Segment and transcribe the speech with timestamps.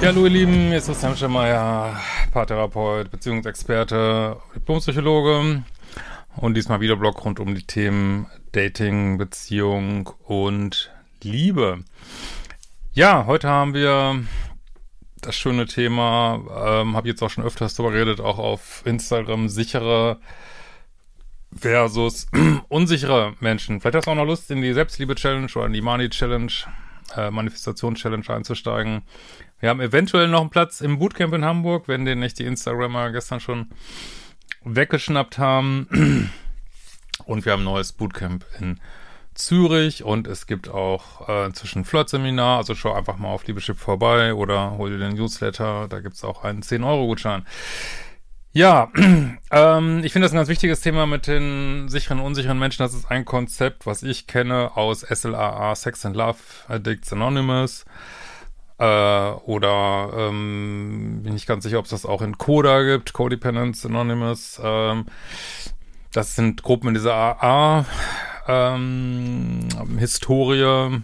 [0.00, 5.64] Ja, hallo ihr Lieben, hier ist Christian Schemmeyer, Paartherapeut, Beziehungsexperte, Diplompsychologe
[6.36, 11.80] und diesmal wieder Blog rund um die Themen Dating, Beziehung und Liebe.
[12.92, 14.22] Ja, heute haben wir
[15.20, 20.20] das schöne Thema, ähm, habe jetzt auch schon öfters darüber geredet, auch auf Instagram, sichere
[21.52, 22.28] versus
[22.68, 23.80] unsichere Menschen.
[23.80, 26.52] Vielleicht hast du auch noch Lust, in die Selbstliebe-Challenge oder in die Money-Challenge,
[27.16, 29.02] äh, Manifestation-Challenge einzusteigen.
[29.60, 33.10] Wir haben eventuell noch einen Platz im Bootcamp in Hamburg, wenn den nicht die Instagrammer
[33.10, 33.68] gestern schon
[34.64, 36.30] weggeschnappt haben.
[37.24, 38.78] Und wir haben ein neues Bootcamp in
[39.38, 44.34] Zürich und es gibt auch äh, inzwischen Flirt-Seminar, also schau einfach mal auf Liebeschip vorbei
[44.34, 47.46] oder hol dir den Newsletter, da gibt's auch einen 10-Euro-Gutschein.
[48.52, 48.90] Ja,
[49.50, 52.82] ähm, ich finde das ein ganz wichtiges Thema mit den sicheren und unsicheren Menschen.
[52.82, 57.84] Das ist ein Konzept, was ich kenne aus SLAA, Sex and Love Addicts Anonymous.
[58.78, 63.84] Äh, oder ähm, bin ich ganz sicher, ob es das auch in Coda gibt, Codependence
[63.84, 64.60] Anonymous.
[64.62, 65.06] Ähm,
[66.12, 67.84] das sind Gruppen in dieser AA
[68.46, 71.00] ähm, Historie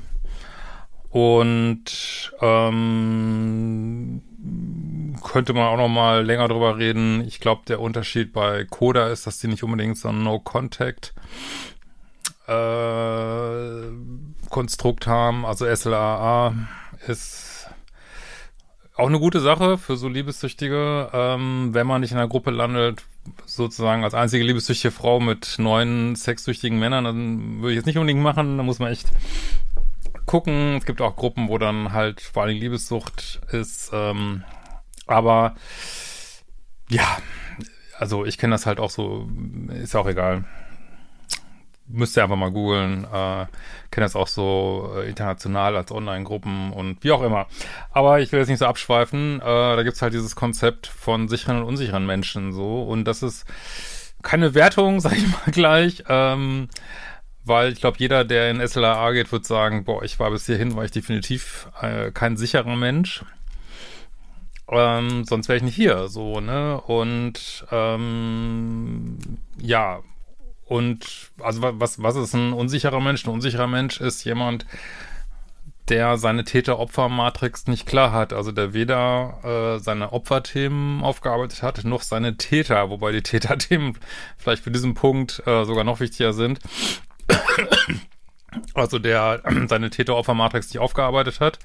[1.11, 4.23] und ähm,
[5.25, 7.27] könnte man auch noch mal länger drüber reden.
[7.27, 11.15] Ich glaube, der Unterschied bei Coda ist, dass die nicht unbedingt so ein No-Contact
[12.47, 13.89] äh,
[14.51, 15.45] Konstrukt haben.
[15.45, 16.55] Also SLAA
[17.09, 17.69] ist
[18.97, 23.03] auch eine gute Sache für so Liebessüchtige, ähm, wenn man nicht in einer Gruppe landet,
[23.47, 28.23] sozusagen als einzige liebessüchtige Frau mit neun sexsüchtigen Männern, dann würde ich jetzt nicht unbedingt
[28.23, 29.09] machen, da muss man echt
[30.27, 30.77] gucken.
[30.77, 34.45] Es gibt auch Gruppen, wo dann halt vor allem Liebessucht ist, ähm,
[35.07, 35.55] aber
[36.89, 37.19] ja,
[37.99, 39.29] also ich kenne das halt auch so,
[39.69, 40.45] ist auch egal
[41.87, 43.05] müsst ihr einfach mal googeln.
[43.05, 43.47] Äh,
[43.91, 47.47] kenne das auch so äh, international als Online-Gruppen und wie auch immer.
[47.91, 49.41] Aber ich will jetzt nicht so abschweifen.
[49.41, 52.83] Äh, da gibt's halt dieses Konzept von sicheren und unsicheren Menschen so.
[52.83, 53.45] Und das ist
[54.23, 56.05] keine Wertung, sag ich mal gleich.
[56.09, 56.69] Ähm,
[57.45, 60.77] weil ich glaube, jeder, der in SLAA geht, wird sagen, boah, ich war bis hierhin,
[60.77, 63.23] war ich definitiv äh, kein sicherer Mensch.
[64.69, 66.81] Ähm, sonst wäre ich nicht hier, so, ne?
[66.81, 69.19] Und ähm,
[69.59, 70.01] ja,
[70.67, 73.25] und also was, was ist ein unsicherer Mensch?
[73.27, 74.65] Ein unsicherer Mensch ist jemand,
[75.89, 78.33] der seine Täter-Opfer-Matrix nicht klar hat.
[78.33, 83.99] Also der weder äh, seine Opferthemen aufgearbeitet hat, noch seine Täter, wobei die Täterthemen
[84.39, 86.61] vielleicht für diesen Punkt äh, sogar noch wichtiger sind.
[88.75, 91.59] also der seine Täter-Opfer-Matrix nicht aufgearbeitet hat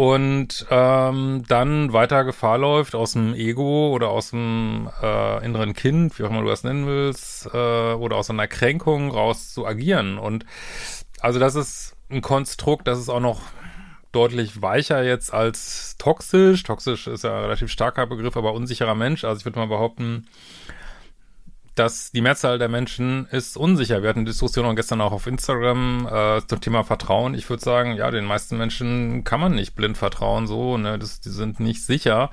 [0.00, 6.18] und ähm, dann weiter Gefahr läuft, aus dem Ego oder aus dem äh, inneren Kind,
[6.18, 10.16] wie auch immer du das nennen willst, äh, oder aus einer Kränkung raus zu agieren.
[10.16, 10.46] Und
[11.20, 13.42] also das ist ein Konstrukt, das ist auch noch
[14.10, 16.62] deutlich weicher jetzt als toxisch.
[16.62, 19.24] Toxisch ist ja ein relativ starker Begriff, aber unsicherer Mensch.
[19.24, 20.26] Also ich würde mal behaupten,
[21.74, 24.02] dass die Mehrzahl der Menschen ist unsicher.
[24.02, 27.34] Wir hatten Diskussionen gestern auch auf Instagram äh, zum Thema Vertrauen.
[27.34, 31.20] Ich würde sagen, ja, den meisten Menschen kann man nicht blind vertrauen, so, ne, das,
[31.20, 32.30] die sind nicht sicher.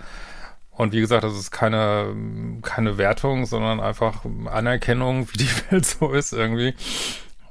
[0.71, 2.15] Und wie gesagt, das ist keine,
[2.61, 6.75] keine Wertung, sondern einfach Anerkennung, wie die Welt so ist irgendwie.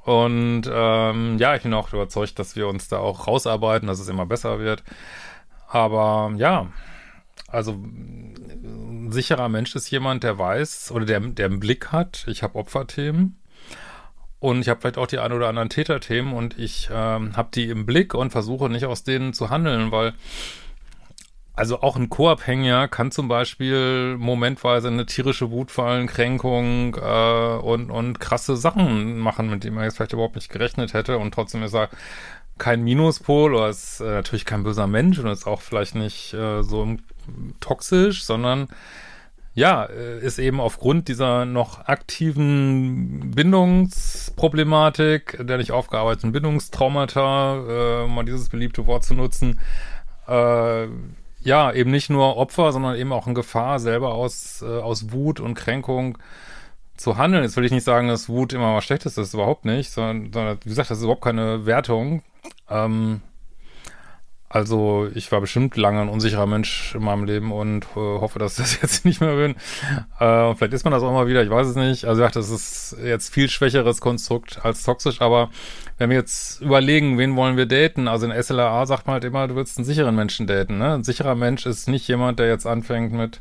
[0.05, 4.09] Und ähm, ja, ich bin auch überzeugt, dass wir uns da auch rausarbeiten, dass es
[4.09, 4.85] immer besser wird.
[5.69, 6.69] Aber ja,
[7.49, 7.77] also
[9.07, 12.57] ein sicherer Mensch ist jemand, der weiß oder der, der einen Blick hat, ich habe
[12.57, 13.41] Opferthemen
[14.39, 17.69] und ich habe vielleicht auch die ein oder anderen Täterthemen und ich ähm, habe die
[17.69, 20.13] im Blick und versuche nicht aus denen zu handeln, weil
[21.55, 27.91] also auch ein Co-Abhängiger kann zum Beispiel momentweise eine tierische Wut fallen, Kränkung äh, und,
[27.91, 31.63] und krasse Sachen machen, mit denen man jetzt vielleicht überhaupt nicht gerechnet hätte und trotzdem
[31.63, 31.89] ist er
[32.59, 36.63] kein Minuspol oder ist äh, natürlich kein böser Mensch und ist auch vielleicht nicht äh,
[36.63, 36.97] so
[37.61, 38.69] toxisch, sondern
[39.55, 48.27] ja, äh, ist eben aufgrund dieser noch aktiven Bindungsproblematik, der nicht aufgearbeiteten Bindungstraumata, äh, mal
[48.27, 49.59] dieses beliebte Wort zu nutzen,
[50.29, 50.87] äh,
[51.41, 55.41] ja, eben nicht nur Opfer, sondern eben auch in Gefahr, selber aus, äh, aus Wut
[55.41, 56.19] und Kränkung
[56.97, 57.43] zu handeln.
[57.43, 60.59] Jetzt will ich nicht sagen, dass Wut immer was Schlechtes ist, überhaupt nicht, sondern, sondern
[60.65, 62.23] wie gesagt, das ist überhaupt keine Wertung.
[62.69, 63.23] Ähm,
[64.49, 68.59] also ich war bestimmt lange ein unsicherer Mensch in meinem Leben und äh, hoffe, dass
[68.59, 69.57] ich das jetzt nicht mehr bin.
[70.21, 72.05] Äh, vielleicht ist man das auch mal wieder, ich weiß es nicht.
[72.05, 75.51] Also ich dachte, das ist jetzt viel schwächeres Konstrukt als toxisch, aber
[75.99, 79.49] wenn wir jetzt überlegen, wen wollen wir daten, also in SLAA sagt man halt immer,
[79.49, 80.79] du willst einen sicheren Menschen daten.
[80.79, 80.95] Ne?
[80.95, 83.41] Ein sicherer Mensch ist nicht jemand, der jetzt anfängt mit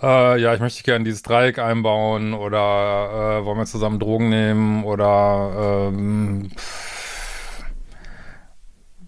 [0.00, 4.84] äh, ja, ich möchte gerne dieses Dreieck einbauen oder äh, wollen wir zusammen Drogen nehmen
[4.84, 6.50] oder ähm,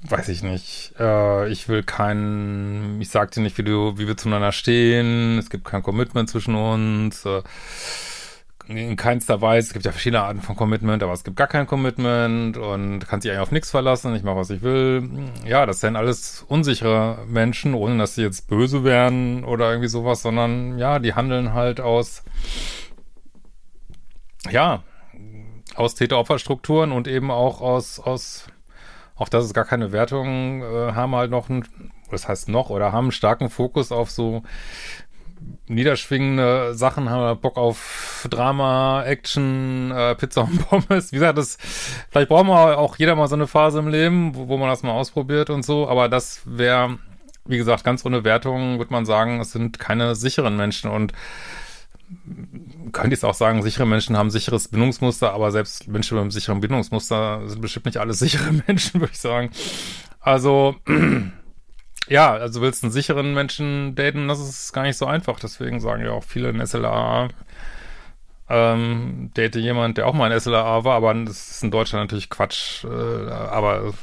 [0.03, 0.95] weiß ich nicht.
[0.99, 5.39] Äh, ich will kein, ich sag dir nicht, wie du, wie wir zueinander stehen.
[5.39, 7.25] Es gibt kein Commitment zwischen uns.
[7.25, 7.43] Äh,
[8.71, 9.69] in keinster Weise.
[9.69, 13.21] Es gibt ja verschiedene Arten von Commitment, aber es gibt gar kein Commitment und kann
[13.21, 14.15] sich eigentlich auf nichts verlassen.
[14.15, 15.11] Ich mache, was ich will.
[15.45, 20.23] Ja, das sind alles unsichere Menschen, ohne dass sie jetzt böse wären oder irgendwie sowas,
[20.23, 22.23] sondern ja, die handeln halt aus,
[24.51, 24.83] ja,
[25.75, 28.47] aus Täter-Opfer-Strukturen und eben auch aus, aus,
[29.21, 31.67] auch das ist gar keine Wertung, äh, haben halt noch ein,
[32.11, 34.43] das heißt noch, oder haben einen starken Fokus auf so
[35.69, 41.13] niederschwingende Sachen, haben wir Bock auf Drama, Action, äh, Pizza und Pommes.
[41.13, 41.59] Wie gesagt, das,
[42.11, 44.83] vielleicht brauchen wir auch jeder mal so eine Phase im Leben, wo, wo man das
[44.83, 46.99] mal ausprobiert und so, aber das wäre,
[47.45, 51.13] wie gesagt, ganz ohne Wertung, würde man sagen, es sind keine sicheren Menschen und
[52.93, 56.31] könnte ich es auch sagen, sichere Menschen haben sicheres Bindungsmuster, aber selbst Menschen mit einem
[56.31, 59.51] sicheren Bindungsmuster sind bestimmt nicht alle sichere Menschen, würde ich sagen.
[60.21, 60.77] Also,
[62.09, 65.39] ja, also willst du einen sicheren Menschen daten, das ist gar nicht so einfach.
[65.41, 67.29] Deswegen sagen ja auch viele in SLA,
[68.49, 72.31] ähm, date jemand, der auch mal in SLA war, aber das ist in Deutschland natürlich
[72.31, 72.85] Quatsch.
[72.85, 73.95] Äh, aber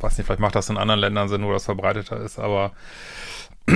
[0.00, 2.72] weiß nicht, vielleicht macht das in anderen Ländern Sinn, wo das verbreiteter ist, aber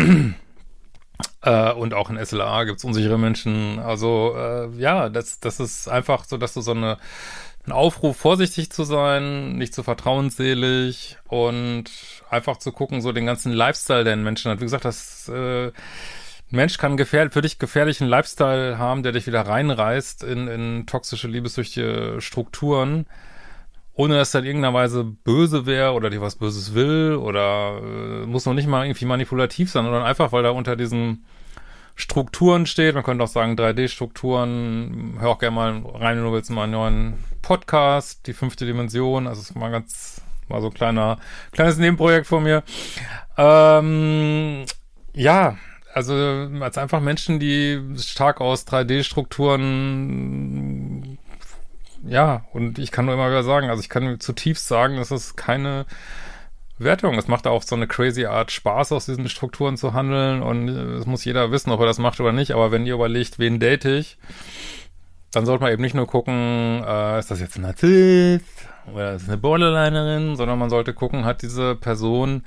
[1.43, 3.79] äh, und auch in SLA gibt es unsichere Menschen.
[3.79, 6.99] Also äh, ja, das, das ist einfach so, dass du so eine
[7.67, 11.85] ein Aufruf, vorsichtig zu sein, nicht zu vertrauensselig und
[12.29, 14.61] einfach zu gucken, so den ganzen Lifestyle, den Menschen hat.
[14.61, 15.73] Wie gesagt, das äh, ein
[16.51, 21.29] Mensch kann gefähr für dich gefährlichen Lifestyle haben, der dich wieder reinreißt in, in toxische,
[21.29, 23.07] liebessüchtige Strukturen,
[23.95, 28.27] ohne dass er in irgendeiner Weise böse wäre oder dir was Böses will oder äh,
[28.27, 31.25] muss noch nicht mal irgendwie manipulativ sein, sondern einfach, weil er unter diesen
[31.95, 32.95] Strukturen steht.
[32.95, 35.17] Man könnte auch sagen 3D-Strukturen.
[35.19, 39.27] Hör auch gerne mal rein, wenn du willst, mal einen neuen Podcast, die fünfte Dimension.
[39.27, 41.19] Also ist mal ganz, mal so kleiner,
[41.53, 42.63] kleines Nebenprojekt von mir.
[43.37, 44.65] Ähm,
[45.13, 45.59] ja,
[45.93, 46.15] also
[46.61, 50.82] als einfach Menschen, die stark aus 3D-Strukturen
[52.05, 55.37] ja, und ich kann nur immer wieder sagen, also ich kann zutiefst sagen, dass es
[55.37, 55.87] keine
[56.79, 57.17] Wertung.
[57.17, 61.07] Es macht auch so eine crazy Art Spaß, aus diesen Strukturen zu handeln und es
[61.07, 62.53] muss jeder wissen, ob er das macht oder nicht.
[62.53, 64.19] Aber wenn ihr überlegt, wen date ich,
[65.33, 69.23] dann sollte man eben nicht nur gucken, äh, ist das jetzt ein Narzisst oder ist
[69.23, 72.45] es eine Borderlinerin, sondern man sollte gucken, hat diese Person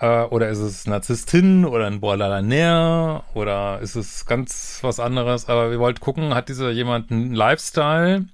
[0.00, 5.48] äh, oder ist es Narzisstin oder ein Borderliner oder ist es ganz was anderes?
[5.48, 8.24] Aber wir wollten gucken, hat dieser jemand einen Lifestyle,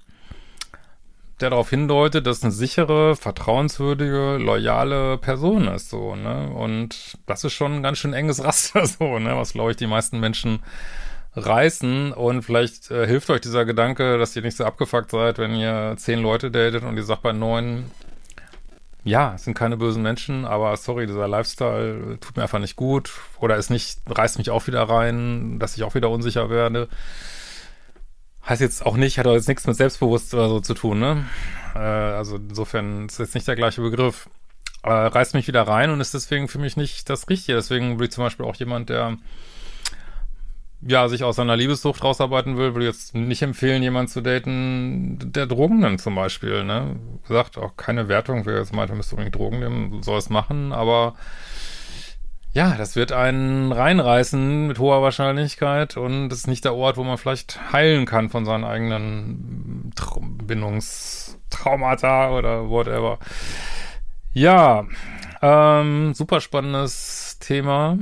[1.39, 6.49] der darauf hindeutet, dass eine sichere, vertrauenswürdige, loyale Person ist, so, ne?
[6.49, 9.35] Und das ist schon ein ganz schön enges Raster, so, ne?
[9.35, 10.59] Was, glaube ich, die meisten Menschen
[11.35, 15.53] reißen und vielleicht äh, hilft euch dieser Gedanke, dass ihr nicht so abgefuckt seid, wenn
[15.53, 17.91] ihr zehn Leute datet und ihr sagt bei neun,
[19.07, 23.13] ja, es sind keine bösen Menschen, aber sorry, dieser Lifestyle tut mir einfach nicht gut
[23.39, 26.89] oder ist nicht, reißt mich auch wieder rein, dass ich auch wieder unsicher werde.
[28.47, 31.25] Heißt jetzt auch nicht, hat auch jetzt nichts mit Selbstbewusst oder so zu tun, ne?
[31.73, 34.29] Äh, also insofern ist jetzt nicht der gleiche Begriff.
[34.83, 37.57] Äh, reißt mich wieder rein und ist deswegen für mich nicht das Richtige.
[37.57, 39.17] Deswegen würde ich zum Beispiel auch jemand, der
[40.81, 45.47] ja, sich aus seiner Liebessucht rausarbeiten will, würde jetzt nicht empfehlen, jemanden zu daten, der
[45.47, 46.97] Drogen nimmt zum Beispiel, ne?
[47.27, 50.73] Gesagt, auch keine Wertung, wer jetzt meint, er müsste unbedingt Drogen nehmen, soll es machen,
[50.73, 51.15] aber
[52.53, 57.03] ja, das wird einen reinreißen mit hoher Wahrscheinlichkeit und das ist nicht der Ort, wo
[57.03, 63.19] man vielleicht heilen kann von seinen eigenen Tra Bindungstraumata oder whatever.
[64.33, 64.85] Ja,
[65.41, 67.97] ähm, super spannendes Thema.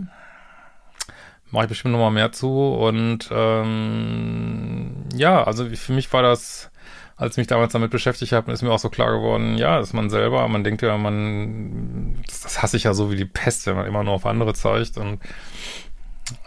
[1.51, 2.73] Mache ich bestimmt nochmal mehr zu.
[2.73, 6.71] Und ähm, ja, also für mich war das
[7.17, 9.93] als ich mich damals damit beschäftigt habe, ist mir auch so klar geworden, ja, ist
[9.93, 13.67] man selber, man denkt ja, man, das, das hasse ich ja so wie die Pest,
[13.67, 14.97] wenn man immer nur auf andere zeigt.
[14.97, 15.19] Und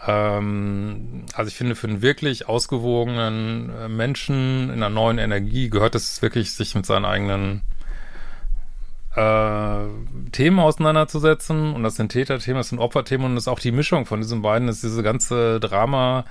[0.05, 5.95] ähm, also ich finde, für einen wirklich ausgewogenen äh, Menschen in einer neuen Energie gehört
[5.95, 7.61] es wirklich, sich mit seinen eigenen
[9.15, 11.73] äh, Themen auseinanderzusetzen.
[11.73, 13.27] Und das sind Täterthemen, das sind Opferthemen.
[13.27, 16.25] Und das ist auch die Mischung von diesen beiden, das ist diese ganze Drama-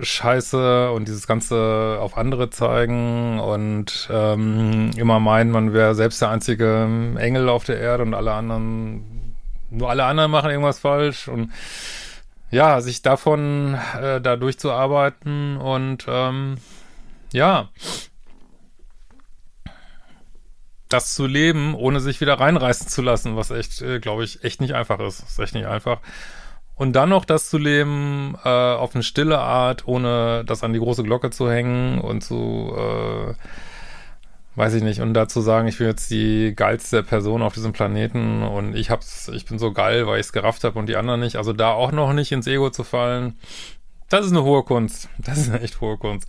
[0.00, 3.38] Scheiße und dieses Ganze auf andere zeigen.
[3.38, 8.32] Und ähm, immer meinen, man wäre selbst der einzige Engel auf der Erde und alle
[8.32, 9.36] anderen,
[9.70, 11.28] nur alle anderen machen irgendwas falsch.
[11.28, 11.52] Und
[12.50, 15.56] ja, sich davon äh, da durchzuarbeiten.
[15.58, 16.56] Und ähm,
[17.32, 17.68] ja,
[20.92, 24.60] das zu leben, ohne sich wieder reinreißen zu lassen, was echt, äh, glaube ich, echt
[24.60, 25.20] nicht einfach ist.
[25.20, 26.00] ist echt nicht einfach.
[26.74, 30.78] Und dann noch das zu leben äh, auf eine stille Art, ohne das an die
[30.78, 33.34] große Glocke zu hängen und zu, äh,
[34.56, 38.42] weiß ich nicht, und dazu sagen, ich bin jetzt die geilste Person auf diesem Planeten
[38.42, 41.20] und ich hab's, ich bin so geil, weil ich es gerafft habe und die anderen
[41.20, 41.36] nicht.
[41.36, 43.38] Also da auch noch nicht ins Ego zu fallen,
[44.12, 45.08] das ist eine hohe Kunst.
[45.18, 46.28] Das ist eine echt hohe Kunst.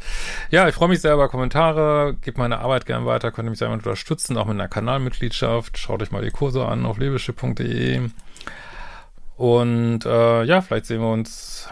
[0.49, 2.15] Ja, ich freue mich sehr über Kommentare.
[2.21, 3.31] Gebt meine Arbeit gern weiter.
[3.31, 5.77] Könnt ihr mich sehr unterstützen, auch mit einer Kanalmitgliedschaft.
[5.77, 8.09] Schaut euch mal die Kurse an auf lebeschip.de.
[9.35, 11.67] Und äh, ja, vielleicht sehen wir uns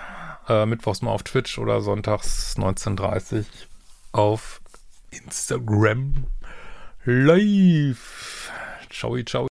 [0.50, 3.46] äh, mittwochs mal auf Twitch oder sonntags 19.30
[4.12, 4.60] auf
[5.12, 6.26] Instagram
[7.06, 8.52] live.
[8.90, 9.51] Ciao, ciao.